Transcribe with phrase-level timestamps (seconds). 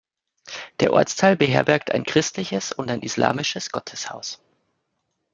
[0.79, 4.41] Der Ortsteil beherbergt ein christliches und ein islamisches Gotteshaus.